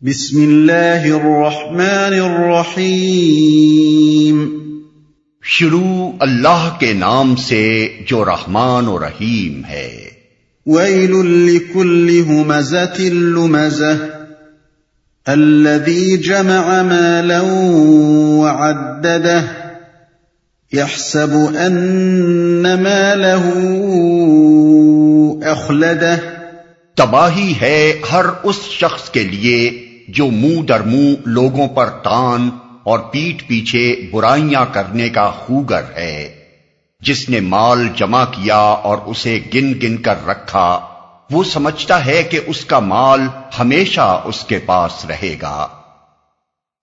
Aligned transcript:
بسم 0.00 0.42
اللہ 0.42 1.04
الرحمن 1.04 2.24
الرحیم 2.24 4.58
شروع 5.42 6.12
اللہ 6.20 6.76
کے 6.80 6.92
نام 6.92 7.36
سے 7.36 7.88
جو 8.06 8.24
رحمان 8.24 8.88
و 8.88 8.98
رحیم 8.98 9.64
ہے۔ 9.64 10.10
ویل 10.66 11.26
لکل 11.26 12.22
ہمزت 12.28 13.00
لمزہ 13.00 14.06
الذي 15.26 16.16
جمع 16.16 16.82
مالا 16.82 17.42
وعدده. 18.36 19.52
يحسب 20.72 21.56
أن 21.66 22.62
ماله 22.62 23.50
أخلده. 25.40 26.35
تباہی 26.96 27.54
ہے 27.60 28.00
ہر 28.12 28.24
اس 28.42 28.62
شخص 28.62 29.10
کے 29.10 29.22
لیے 29.22 29.86
جو 30.08 30.26
منہ 30.26 30.62
در 30.62 30.80
منہ 30.80 31.14
لوگوں 31.24 31.68
پر 31.68 31.86
تان 31.86 32.50
اور 32.82 32.98
پیٹ 32.98 33.48
پیچھے 33.48 34.08
برائیاں 34.12 34.64
کرنے 34.72 35.08
کا 35.08 35.30
خوگر 35.30 35.82
ہے۔ 35.96 36.34
جس 37.00 37.28
نے 37.28 37.40
مال 37.40 37.88
جمع 37.96 38.24
کیا 38.24 38.56
اور 38.56 38.98
اسے 39.06 39.40
گن 39.54 39.72
گن 39.82 39.96
کر 39.96 40.26
رکھا، 40.26 40.80
وہ 41.30 41.44
سمجھتا 41.44 42.06
ہے 42.06 42.22
کہ 42.22 42.40
اس 42.46 42.64
کا 42.64 42.78
مال 42.78 43.20
ہمیشہ 43.58 44.22
اس 44.24 44.44
کے 44.44 44.58
پاس 44.58 45.06
رہے 45.06 45.36
گا۔ 45.42 45.68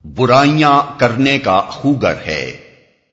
برائیاں 0.03 0.99
کرنے 0.99 1.39
کا 1.39 1.61
خوگر 1.61 2.13
ہے۔ 2.25 2.51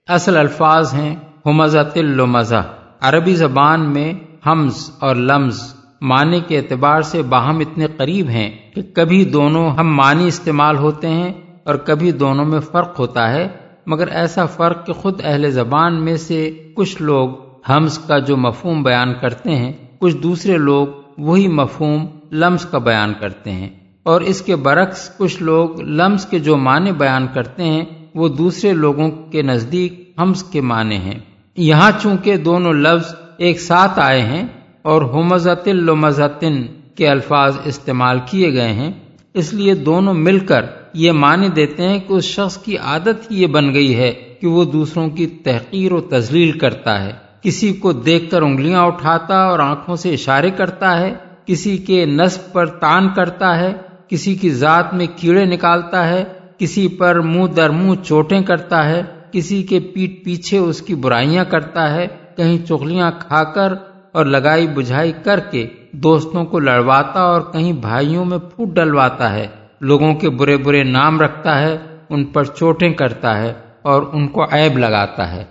اصل 0.08 0.36
الفاظ 0.36 0.94
ہیں 0.94 1.16
ہمزہ 1.46 1.90
تل 1.94 2.24
مزہ 2.24 2.74
عربی 3.00 3.34
زبان 3.34 3.92
میں 3.92 4.12
حمز 4.46 4.90
اور 4.98 5.16
لمز۔ 5.16 5.79
معنی 6.00 6.40
کے 6.40 6.58
اعتبار 6.58 7.02
سے 7.02 7.22
باہم 7.22 7.58
اتنے 7.58 7.86
قریب 7.86 8.28
ہیں 8.28 8.50
کہ 8.74 8.82
کبھی 8.94 9.24
دونوں 9.24 9.70
ہم 9.70 9.96
معنی 9.96 10.26
استعمال 10.26 10.76
ہوتے 10.76 11.08
ہیں 11.08 11.32
اور 11.64 11.74
کبھی 11.74 12.12
دونوں 12.12 12.44
میں 12.44 12.60
فرق 12.60 12.98
ہوتا 12.98 13.32
ہے، 13.32 13.48
مگر 13.86 14.08
ایسا 14.08 14.46
فرق 14.46 14.86
کہ 14.86 14.92
خود 14.92 15.20
اہل 15.24 15.50
زبان 15.50 16.04
میں 16.04 16.16
سے 16.16 16.50
کچھ 16.74 17.02
لوگ 17.02 17.28
ہمز 17.68 17.98
کا 17.98 18.18
جو 18.18 18.36
مفہوم 18.36 18.82
بیان 18.82 19.14
کرتے 19.20 19.56
ہیں، 19.56 19.72
کچھ 19.98 20.16
دوسرے 20.16 20.56
لوگ 20.56 20.86
وہی 21.18 21.48
مفہوم 21.48 22.06
لمز 22.32 22.66
کا 22.66 22.78
بیان 22.78 23.12
کرتے 23.20 23.50
ہیں۔ 23.50 23.68
اور 24.02 24.20
اس 24.20 24.42
کے 24.42 24.56
برعکس 24.56 25.10
کچھ 25.16 25.42
لوگ 25.42 25.80
لمز 25.80 26.26
کے 26.26 26.38
جو 26.38 26.56
معنی 26.56 26.92
بیان 26.92 27.26
کرتے 27.34 27.64
ہیں، 27.64 27.84
وہ 28.14 28.28
دوسرے 28.28 28.72
لوگوں 28.72 29.10
کے 29.10 29.42
نزدیک 29.42 30.14
ہمز 30.18 30.42
کے 30.42 30.60
معنی 30.60 30.96
ہیں۔ 30.96 31.18
یہاں 31.56 31.90
چونکہ 32.02 32.36
دونوں 32.36 32.72
لفظ 32.72 33.14
ایک 33.38 33.60
ساتھ 33.60 33.98
آئے 33.98 34.22
ہیں 34.22 34.46
اور 34.82 35.02
ہومزتن 35.02 36.62
کے 36.94 37.08
الفاظ 37.08 37.56
استعمال 37.64 38.18
کیے 38.30 38.52
گئے 38.52 38.72
ہیں۔ 38.72 38.92
اس 39.34 39.54
لیے 39.54 39.74
دونوں 39.74 40.14
مل 40.14 40.38
کر 40.38 40.64
یہ 40.94 41.12
معنی 41.12 41.48
دیتے 41.48 41.88
ہیں 41.88 41.98
کہ 41.98 42.12
اس 42.12 42.24
شخص 42.24 42.56
کی 42.56 42.78
عادت 42.78 43.30
ہی 43.30 43.42
یہ 43.42 43.46
بن 43.46 43.74
گئی 43.74 43.96
ہے 43.96 44.12
کہ 44.40 44.46
وہ 44.46 44.64
دوسروں 44.64 45.08
کی 45.08 45.26
تحقیر 45.26 45.92
و 45.92 46.00
تزلیل 46.00 46.52
کرتا 46.52 47.04
ہے۔ 47.04 47.12
کسی 47.42 47.72
کو 47.72 47.92
دیکھ 47.92 48.30
کر 48.30 48.42
انگلیاں 48.42 48.82
اٹھاتا 48.82 49.42
اور 49.42 49.58
آنکھوں 49.58 49.96
سے 49.96 50.14
اشارے 50.14 50.50
کرتا 50.50 50.98
ہے۔ 51.00 51.14
کسی 51.46 51.76
کے 51.76 52.06
نصب 52.06 52.52
پر 52.52 52.66
تان 52.66 53.08
کرتا 53.16 53.58
ہے۔ 53.58 53.72
کسی 54.08 54.34
کی 54.34 54.50
ذات 54.50 54.94
میں 54.94 55.06
کیڑے 55.16 55.44
نکالتا 55.44 56.08
ہے۔ 56.08 56.24
کسی 56.58 56.88
پر 56.88 57.20
منہ 57.20 57.46
در 57.46 57.70
منہ 57.70 57.94
چوٹیں 58.04 58.40
کرتا 58.40 58.88
ہے۔ 58.88 59.02
کسی 59.32 59.62
کے 59.62 59.80
پیٹ 59.80 60.24
پیچھے 60.24 60.58
اس 60.58 60.82
کی 60.82 60.94
برائیاں 60.94 61.44
کرتا 61.44 61.94
ہے۔ 61.94 62.06
کہیں 62.36 62.58
چغلیاں 62.66 63.10
کھا 63.18 63.44
کر 63.44 63.74
اور 64.12 64.26
لگائی 64.26 64.66
بجھائی 64.66 65.12
کر 65.24 65.40
کے 65.40 65.66
دوستوں 65.92 66.44
کو 66.44 66.58
لڑواتا 66.58 67.20
اور 67.20 67.40
کہیں 67.40 67.72
بھائیوں 67.72 68.24
میں 68.24 68.38
پھوٹ 68.38 68.68
ڈلواتا 68.68 69.32
ہے۔ 69.32 69.46
لوگوں 69.80 70.14
کے 70.14 70.30
برے 70.30 70.56
برے 70.56 70.82
نام 70.84 71.20
رکھتا 71.20 71.58
ہے 71.58 71.78
ان 72.10 72.24
پر 72.24 72.44
چوٹیں 72.44 72.92
کرتا 72.92 73.38
ہے 73.38 73.52
اور 73.82 74.02
ان 74.12 74.28
کو 74.28 74.44
عیب 74.44 74.78
لگاتا 74.78 75.32
ہے۔ 75.32 75.44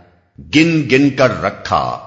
گن 0.55 0.81
گن 0.91 1.09
کر 1.09 1.41
رکھا۔ 1.41 1.97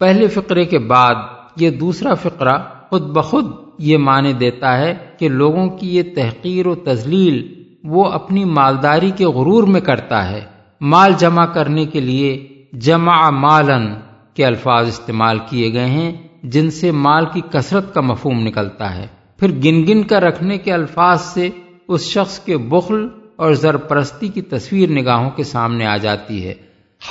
پہلے 0.00 0.26
فقرے 0.26 0.64
کے 0.64 0.78
بعد 0.78 1.14
یہ 1.56 1.70
دوسرا 1.70 2.14
فقرہ 2.14 2.58
خود 2.88 3.02
بخود 3.02 3.46
یہ 3.78 3.98
معنی 3.98 4.32
دیتا 4.32 4.78
ہے 4.78 4.94
کہ 5.18 5.28
لوگوں 5.28 5.68
کی 5.68 5.96
یہ 5.96 6.02
تحقیر 6.16 6.66
و 6.66 6.74
تزلیل 6.74 7.62
وہ 7.84 8.04
اپنی 8.04 8.44
مالداری 8.44 9.10
کے 9.10 9.26
غرور 9.26 9.62
میں 9.62 9.80
کرتا 9.80 10.30
ہے۔ 10.30 10.40
مال 10.80 11.12
جمع 11.18 11.46
کرنے 11.46 11.84
کے 11.84 12.00
لیے 12.00 12.48
جمع 12.72 13.30
مالن 13.30 13.94
کے 14.34 14.46
الفاظ 14.46 14.88
استعمال 14.88 15.38
کیے 15.50 15.72
گئے 15.72 15.86
ہیں 15.86 16.12
جن 16.42 16.70
سے 16.70 16.90
مال 16.90 17.24
کی 17.32 17.40
کثرت 17.50 17.94
کا 17.94 18.00
مفہوم 18.00 18.40
نکلتا 18.40 18.96
ہے۔ 18.96 19.06
پھر 19.36 19.50
گن 19.50 19.86
گن 19.86 20.02
کر 20.02 20.22
رکھنے 20.22 20.58
کے 20.58 20.72
الفاظ 20.72 21.20
سے 21.20 21.48
اس 21.88 22.00
شخص 22.00 22.38
کے 22.38 22.56
بخل 22.56 23.08
اور 23.36 23.52
زرپرستی 23.52 24.28
کی 24.28 24.42
تصویر 24.42 24.90
نگاہوں 24.90 25.30
کے 25.30 25.44
سامنے 25.44 25.86
آ 25.86 25.96
جاتی 25.96 26.48
ہے۔ 26.48 26.54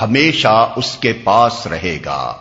ہمیشہ 0.01 0.73
اس 0.75 0.97
کے 0.97 1.13
پاس 1.13 1.67
رہے 1.67 1.97
گا۔ 2.05 2.33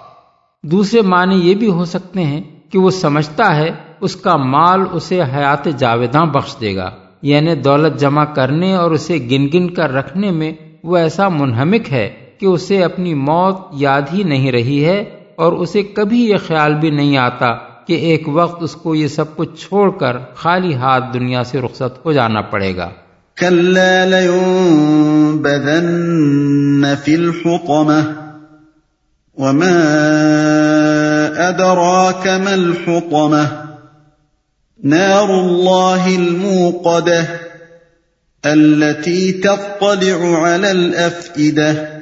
دوسرے 0.63 1.03
معنی 1.03 1.37
یہ 1.37 1.55
بھی 1.55 1.71
ہو 1.71 1.85
سکتے 1.85 2.25
ہیں 2.25 2.43
کہ 2.71 2.79
وہ 2.79 2.91
سمجھتا 2.91 3.57
ہے 3.57 3.69
اس 4.01 4.17
کا 4.17 4.37
مال 4.37 4.81
اسے 4.93 5.23
حیات 5.23 5.69
جاویداں 5.79 6.27
بخش 6.27 6.57
دے 6.61 6.77
گا۔ 6.77 6.91
یعنی 7.23 7.55
دولت 7.55 8.01
جمع 8.01 8.25
کرنے 8.25 8.75
اور 8.75 8.91
اسے 8.91 9.19
گن 9.31 9.47
گن 9.55 9.71
کر 9.71 9.93
رکھنے 9.93 10.31
میں 10.31 10.53
وہ 10.85 10.97
ایسا 10.97 11.29
منہمک 11.29 11.93
ہے 11.93 12.30
کہ 12.41 12.47
اسے 12.47 12.85
اپنی 12.85 13.15
موت 13.15 13.57
یاد 13.73 14.03
ہی 14.13 14.23
نہیں 14.23 14.53
رہی 14.53 14.85
ہے 14.85 15.05
اور 15.37 15.53
اسے 15.53 15.83
کبھی 15.83 16.29
یہ 16.29 16.37
خیال 16.47 16.75
بھی 16.75 16.91
نہیں 16.91 17.17
آتا 17.17 17.53
کہ 17.87 17.93
ایک 17.93 18.29
وقت 18.29 18.63
اس 18.63 18.75
کو 18.75 18.95
یہ 18.95 19.09
سب 19.09 19.37
کچھ 19.37 19.69
چھوڑ 19.69 19.91
کر 19.91 20.17
خالی 20.35 20.75
ہاتھ 20.75 21.05
دنیا 21.15 21.45
سے 21.45 21.61
رخصت 21.61 22.05
ہو 22.05 22.13
جانا 22.13 22.41
پڑے 22.41 22.77
گا۔ 22.77 22.91
وما 29.37 29.77
أدراك 31.49 32.27
ما 32.27 32.53
الحطمة 32.53 33.45
نار 34.85 35.31
الله 35.31 36.17
الموقدة 36.19 37.25
التي 38.45 39.33
تطلع 39.33 40.45
على 40.45 40.71
الأفئدة 40.71 42.00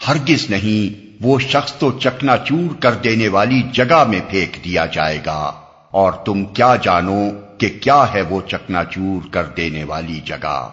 ہرگز 0.09 0.51
نہیں، 0.51 1.15
وہ 1.21 1.39
شخص 1.39 1.73
تو 1.73 1.93
چکنا 1.99 2.37
چور 2.37 2.75
کر 2.81 2.95
دینے 2.95 3.29
والی 3.29 3.63
جگہ 3.73 4.05
میں 4.09 4.21
پھینک 4.31 4.65
دیا 4.65 4.87
جائے 4.87 5.19
گا۔ 5.27 5.53
اور 5.91 6.13
تم 6.13 6.45
کیا 6.45 6.77
جانو 6.77 7.31
کہ 7.59 7.69
کیا 7.81 8.05
ہے 8.15 8.23
وہ 8.23 8.41
چکنا 8.49 8.85
چور 8.85 9.29
کر 9.33 9.45
دینے 9.45 9.85
والی 9.85 10.21
جگہ؟ 10.27 10.71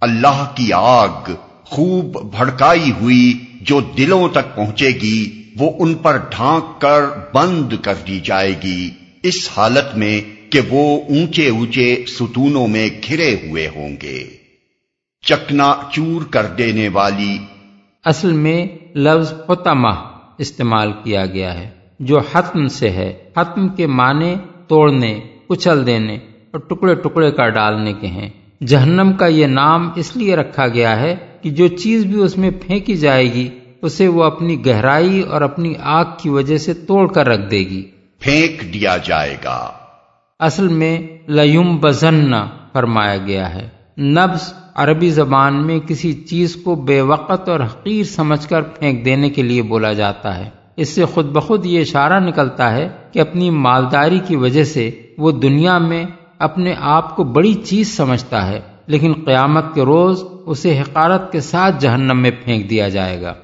اللہ 0.00 0.44
کی 0.54 0.72
آگ 0.72 1.30
خوب 1.64 2.22
بھڑکائی 2.22 2.92
ہوئی 3.00 3.44
جو 3.60 3.80
دلوں 3.80 4.28
تک 4.28 4.54
پہنچے 4.54 4.88
گی 4.88 5.43
وہ 5.58 5.72
ان 5.78 5.94
پر 5.94 6.16
ڈھانک 6.16 6.80
کر 6.80 7.00
بند 7.34 7.72
کر 7.82 7.94
دی 8.08 8.20
جائے 8.20 8.54
گی، 8.62 8.90
اس 9.22 9.48
حالت 9.56 9.96
میں 9.96 10.20
کہ 10.52 10.60
وہ 10.68 11.00
اونچے 11.08 11.48
اونچے 11.48 12.04
ستونوں 12.06 12.68
میں 12.68 12.88
گھرے 13.08 13.34
ہوئے 13.34 13.68
ہوں 13.76 13.96
گے۔ 14.02 14.24
چکنا 15.22 15.74
چور 15.92 16.24
کر 16.24 16.46
دینے 16.46 16.88
والی۔ 16.88 17.38
اصل 18.04 18.32
میں 18.32 18.66
لفظ 18.94 19.34
فتمہ 19.46 19.94
استعمال 20.38 20.92
کیا 21.04 21.26
گیا 21.26 21.54
ہے، 21.54 21.70
جو 22.00 22.18
حتم 22.32 22.68
سے 22.68 22.90
ہے۔ 22.90 23.12
حتم 23.36 23.68
کے 23.68 23.86
معنی 23.86 24.34
توڑنے 24.68 25.20
کچل 25.48 25.86
دینے 25.86 26.14
اور 26.50 26.58
ٹکڑے 26.58 26.94
ٹکڑے 26.94 27.30
کر 27.30 27.48
ڈالنے 27.48 27.92
کے 27.92 28.06
ہیں۔ 28.06 28.30
جہنم 28.66 29.12
کا 29.12 29.26
یہ 29.26 29.46
نام 29.46 29.90
اس 29.96 30.16
لیے 30.16 30.36
رکھا 30.36 30.68
گیا 30.68 31.00
ہے 31.00 31.16
کہ 31.42 31.50
جو 31.50 31.68
چیز 31.68 32.06
بھی 32.06 32.20
اس 32.20 32.38
میں 32.38 32.50
پھینکی 32.50 32.96
جائے 32.96 33.34
گی 33.34 33.48
اسے 33.84 34.08
وہ 34.08 34.24
اپنی 34.24 34.66
گہرائی 34.66 35.20
اور 35.20 35.40
اپنی 35.40 35.74
آگ 35.82 36.04
کی 36.18 36.28
وجہ 36.28 36.58
سے 36.58 36.74
توڑ 36.74 37.12
کر 37.12 37.28
رکھ 37.28 37.50
دے 37.50 37.58
گی۔ 37.58 37.82
پھینک 38.20 38.74
دیا 38.74 38.96
جائے 38.96 39.36
گا۔ 39.44 39.70
اصل 40.40 40.68
میں 40.68 41.00
لیم 41.28 41.76
بزن 41.76 42.32
فرمایا 42.72 43.16
گیا 43.16 43.54
ہے۔ 43.54 43.68
نبز 44.02 44.54
عربی 44.74 45.10
زبان 45.10 45.66
میں 45.66 45.78
کسی 45.80 46.12
چیز 46.12 46.56
کو 46.56 46.74
بے 46.74 47.00
وقت 47.00 47.48
اور 47.48 47.60
حقیر 47.60 48.04
سمجھ 48.04 48.48
کر 48.48 48.62
پھینک 48.62 49.04
دینے 49.04 49.30
کے 49.30 49.42
لیے 49.42 49.62
بولا 49.62 49.92
جاتا 49.92 50.38
ہے۔ 50.38 50.50
اس 50.76 50.88
سے 50.88 51.04
خود 51.04 51.26
بخود 51.26 51.66
یہ 51.66 51.80
اشارہ 51.80 52.20
نکلتا 52.20 52.76
ہے 52.76 52.88
کہ 53.12 53.20
اپنی 53.20 53.50
مالداری 53.50 54.20
کی 54.26 54.36
وجہ 54.36 54.64
سے 54.64 54.90
وہ 55.18 55.30
دنیا 55.30 55.78
میں 55.78 56.04
اپنے 56.38 56.74
آپ 56.78 57.16
کو 57.16 57.24
بڑی 57.24 57.54
چیز 57.54 57.96
سمجھتا 57.96 58.48
ہے 58.48 58.60
لیکن 58.86 59.12
قیامت 59.12 59.74
کے 59.74 59.82
روز 59.82 60.24
اسے 60.46 60.80
حقارت 60.80 61.32
کے 61.32 61.40
ساتھ 61.40 61.80
جہنم 61.80 62.22
میں 62.22 62.30
پھینک 62.44 62.70
دیا 62.70 62.88
جائے 62.88 63.22
گا۔ 63.22 63.34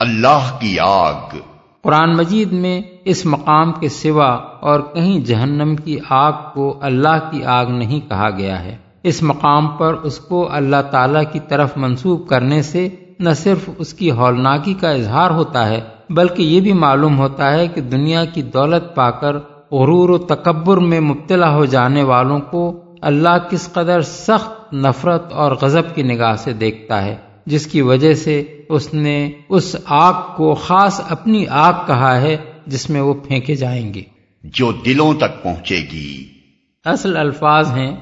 اللہ 0.00 0.56
کی 0.60 0.78
آگ۔ 0.80 1.36
قرآن 1.82 2.16
مجید 2.16 2.52
میں 2.52 2.80
اس 3.04 3.26
مقام 3.26 3.72
کے 3.72 3.88
سوا 3.88 4.28
اور 4.60 4.80
کہیں 4.80 5.20
جہنم 5.20 5.76
کی 5.76 5.98
آگ 6.10 6.32
کو 6.54 6.78
اللہ 6.80 7.30
کی 7.30 7.44
آگ 7.44 7.66
نہیں 7.66 8.00
کہا 8.08 8.30
گیا 8.30 8.64
ہے۔ 8.64 8.76
اس 9.02 9.22
مقام 9.22 9.66
پر 9.68 9.94
اس 9.94 10.18
کو 10.18 10.48
اللہ 10.52 10.82
تعالی 10.90 11.18
کی 11.32 11.40
طرف 11.48 11.76
منسوب 11.76 12.28
کرنے 12.28 12.62
سے 12.62 12.88
نہ 13.18 13.30
صرف 13.30 13.70
اس 13.78 13.94
کی 13.94 14.10
ہولناکی 14.10 14.74
کا 14.74 14.90
اظہار 14.90 15.30
ہوتا 15.30 15.68
ہے، 15.68 15.80
بلکہ 16.10 16.42
یہ 16.42 16.60
بھی 16.60 16.72
معلوم 16.72 17.18
ہوتا 17.18 17.52
ہے 17.52 17.66
کہ 17.66 17.80
دنیا 17.80 18.24
کی 18.24 18.42
دولت 18.42 18.94
پا 18.94 19.10
کر 19.10 19.36
غرور 19.72 20.10
و 20.10 20.18
تکبر 20.18 20.76
میں 20.76 21.00
مبتلا 21.00 21.54
ہو 21.54 21.64
جانے 21.64 22.02
والوں 22.02 22.40
کو 22.40 22.84
اللہ 23.00 23.38
کس 23.50 23.72
قدر 23.72 24.00
سخت 24.00 24.74
نفرت 24.74 25.32
اور 25.32 25.52
غضب 25.62 25.94
کی 25.94 26.02
نگاہ 26.02 26.36
سے 26.36 26.52
دیکھتا 26.52 27.04
ہے۔ 27.04 27.27
جس 27.48 27.66
کی 27.66 27.82
وجہ 27.82 28.14
سے 28.14 28.62
اس 28.68 28.94
نے 28.94 29.30
اس 29.48 29.76
آگ 29.84 30.36
کو 30.36 30.54
خاص 30.54 31.00
اپنی 31.08 31.46
آگ 31.50 31.72
کہا 31.86 32.20
ہے 32.20 32.36
جس 32.66 32.90
میں 32.90 33.00
وہ 33.00 33.14
پھینکے 33.14 33.54
جائیں 33.54 33.94
گے۔ 33.94 34.02
جو 34.44 34.72
دلوں 34.72 35.14
تک 35.14 35.42
پہنچے 35.42 35.76
گی۔ 35.92 36.24
اصل 36.84 37.16
الفاظ 37.16 37.70
ہیں 37.72 37.96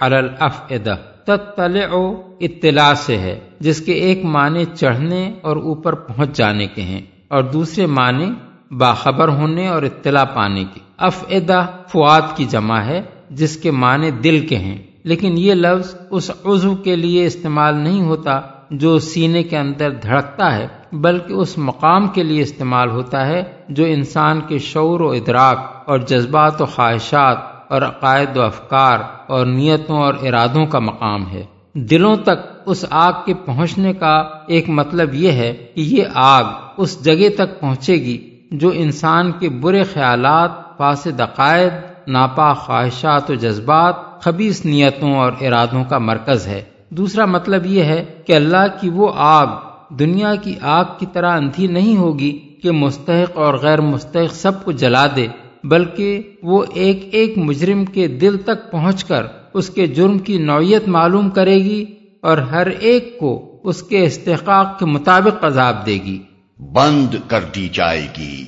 الافئدہ۔ 0.00 0.96
تطلع 1.26 1.96
اطلاع 2.40 2.94
سے 2.94 3.18
ہے 3.18 3.40
جس 3.60 3.80
کے 3.80 3.92
ایک 3.92 4.24
معنی 4.24 4.64
چڑھنے 4.64 5.32
اور 5.42 5.56
اوپر 5.56 5.94
پہنچ 5.94 6.36
جانے 6.36 6.66
کے 6.66 6.82
ہیں 6.82 7.00
اور 7.28 7.42
دوسرے 7.42 7.86
معنی 7.86 8.30
باخبر 8.74 9.28
ہونے 9.28 9.68
اور 9.68 9.82
اطلاع 9.82 10.24
پانے 10.24 10.64
کی 10.74 10.80
افعدہ 10.96 11.66
فواد 11.88 12.22
کی 12.36 12.44
جمع 12.44 12.80
ہے 12.80 13.02
جس 13.30 13.56
کے 13.56 13.70
معنی 13.70 14.10
دل 14.10 14.46
کے 14.46 14.56
ہیں۔ 14.56 14.87
لیکن 15.04 15.38
یہ 15.38 15.54
لفظ 15.54 15.94
اس 16.10 16.30
عضو 16.44 16.74
کے 16.74 16.96
لیے 16.96 17.26
استعمال 17.26 17.74
نہیں 17.74 18.02
ہوتا 18.02 18.40
جو 18.70 18.98
سینے 18.98 19.42
کے 19.42 19.58
اندر 19.58 19.90
دھڑکتا 19.90 20.56
ہے، 20.56 20.66
بلکہ 20.92 21.32
اس 21.32 21.58
مقام 21.58 22.08
کے 22.08 22.22
لیے 22.22 22.42
استعمال 22.42 22.90
ہوتا 22.90 23.26
ہے 23.26 23.42
جو 23.68 23.84
انسان 23.84 24.40
کے 24.40 24.58
شعور 24.58 25.00
و 25.00 25.10
ادراک 25.10 25.58
اور 25.86 25.98
جذبات 25.98 26.62
و 26.62 26.66
خواہشات 26.66 27.38
اور 27.68 27.82
عقائد 27.82 28.36
و 28.36 28.42
افکار 28.42 28.98
اور 29.26 29.46
نیتوں 29.46 29.98
اور 29.98 30.14
ارادوں 30.22 30.66
کا 30.66 30.78
مقام 30.78 31.30
ہے۔ 31.30 31.44
دلوں 31.74 32.16
تک 32.16 32.38
اس 32.66 32.84
آگ 32.90 33.12
کے 33.26 33.34
پہنچنے 33.34 33.92
کا 33.92 34.22
ایک 34.46 34.68
مطلب 34.68 35.14
یہ 35.14 35.32
ہے 35.32 35.54
کہ 35.74 35.80
یہ 35.80 36.04
آگ 36.14 36.44
اس 36.76 37.04
جگہ 37.04 37.28
تک 37.36 37.60
پہنچے 37.60 37.94
گی 37.94 38.30
جو 38.50 38.70
انسان 38.74 39.32
کے 39.32 39.48
برے 39.48 39.82
خیالات، 39.82 40.78
فاسد 40.78 41.20
عقائد 41.20 41.72
ناپا 42.06 42.52
خواہشات 42.52 43.30
و 43.30 43.34
جذبات 43.34 43.94
خبیص 44.20 44.64
نیتوں 44.64 45.14
اور 45.14 45.32
ارادوں 45.40 45.84
کا 45.84 45.98
مرکز 45.98 46.46
ہے۔ 46.46 46.62
دوسرا 46.90 47.24
مطلب 47.24 47.66
یہ 47.66 47.82
ہے 47.82 48.04
کہ 48.26 48.32
اللہ 48.32 48.66
کی 48.80 48.88
وہ 48.88 49.12
آگ 49.16 49.46
دنیا 49.90 50.34
کی 50.34 50.54
آگ 50.60 50.84
کی 50.98 51.06
طرح 51.12 51.36
اندھی 51.36 51.66
نہیں 51.66 51.96
ہوگی 51.96 52.38
کہ 52.62 52.70
مستحق 52.70 53.38
اور 53.38 53.54
غیر 53.54 53.80
مستحق 53.80 54.34
سب 54.34 54.64
کو 54.64 54.72
جلا 54.72 55.06
دے 55.16 55.26
بلکہ 55.64 56.22
وہ 56.42 56.64
ایک 56.74 57.08
ایک 57.12 57.38
مجرم 57.38 57.84
کے 57.84 58.08
دل 58.08 58.36
تک 58.36 58.70
پہنچ 58.70 59.04
کر 59.04 59.26
اس 59.54 59.70
کے 59.70 59.86
جرم 59.86 60.18
کی 60.18 60.38
نوعیت 60.38 60.88
معلوم 60.88 61.30
کرے 61.30 61.56
گی 61.56 61.84
اور 62.20 62.38
ہر 62.38 62.66
ایک 62.66 63.18
کو 63.18 63.60
اس 63.64 63.82
کے 63.82 64.04
استحقاق 64.04 64.78
کے 64.78 64.84
مطابق 64.84 65.44
عذاب 65.44 65.86
دے 65.86 65.94
گی۔ 65.94 66.22
بند 66.58 67.14
کر 67.28 67.40
دی 67.54 67.68
جائے 67.72 68.06
گی۔ 68.18 68.44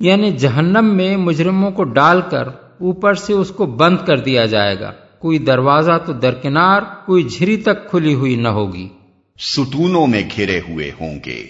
یعنی 0.00 0.30
جہنم 0.30 0.90
میں 0.96 1.16
مجرموں 1.16 1.70
کو 1.70 1.84
ڈال 1.84 2.20
کر 2.30 2.48
اوپر 2.80 3.14
سے 3.14 3.32
اس 3.32 3.48
کو 3.48 3.66
بند 3.66 3.96
کر 4.06 4.16
دیا 4.16 4.46
جائے 4.46 4.80
گا۔ 4.80 4.92
کوئی 5.18 5.38
دروازہ 5.38 5.92
تو 6.06 6.12
درکنار 6.12 6.82
کوئی 7.06 7.22
جھری 7.22 7.56
تک 7.56 7.90
کھلی 7.90 8.14
ہوئی 8.14 8.36
نہ 8.36 8.48
ہوگی۔ 8.48 8.88
ستونوں 9.38 10.06
میں 10.06 10.22
گھرے 10.36 10.60
ہوئے 10.68 10.90
ہوں 11.00 11.18
گے۔ 11.26 11.46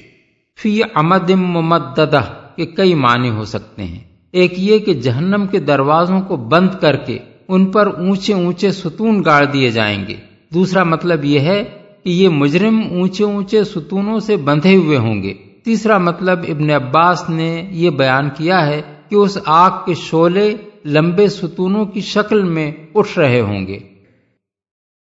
فی 0.63 0.81
امدم 0.95 1.41
ممددہ 1.41 2.21
کے 2.57 2.67
کئی 2.67 2.95
معنی 2.95 3.31
ہو 3.31 3.45
سکتے 3.45 3.85
ہیں۔ 3.85 4.01
ایک 4.33 4.55
یہ 4.57 4.79
کہ 4.79 4.95
جہنم 4.95 5.47
کے 5.47 5.59
دروازوں 5.59 6.21
کو 6.21 6.37
بند 6.37 6.69
کر 6.81 6.97
کے 6.97 7.19
ان 7.49 7.67
پر 7.67 7.87
اونچے 7.87 8.35
اونچے 8.35 8.71
ستون 8.71 9.25
گاڑ 9.25 9.45
دیے 9.45 9.71
جائیں 9.71 10.07
گے۔ 10.09 10.15
دوسرا 10.55 10.85
مطلب 10.85 11.25
یہ 11.25 11.41
ہے 11.41 11.65
کہ 12.05 12.11
یہ 12.11 12.29
مجرم 12.29 12.83
اونچے 12.91 13.25
اونچے 13.25 13.65
ستونوں 13.65 14.19
سے 14.19 14.37
بندھے 14.37 14.77
ہوئے 14.77 14.99
ہوں 14.99 15.23
گے۔ 15.23 15.35
تیسرا 15.65 15.99
مطلب 15.99 16.39
ابن 16.49 16.71
عباس 16.71 17.31
نے 17.31 17.69
یہ 17.71 17.91
بیان 17.91 18.31
کیا 18.37 18.67
ہے 18.67 18.83
کہ 19.09 19.15
اس 19.15 19.39
آگ 19.47 19.71
کے 19.87 19.95
شعلے 19.95 20.57
لمبے 20.87 21.29
ستونوں 21.29 21.85
کی 21.87 22.01
شکل 22.01 22.43
میں 22.43 22.73
اٹھ 22.95 23.19
رہے 23.19 23.41
ہوں 23.41 23.67
گے۔ 23.67 23.79